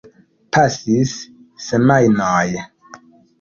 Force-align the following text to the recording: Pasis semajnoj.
Pasis 0.55 1.13
semajnoj. 1.67 2.65